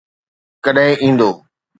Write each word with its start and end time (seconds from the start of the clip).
ڪڏهن 0.63 0.93
ايندو؟ 1.01 1.29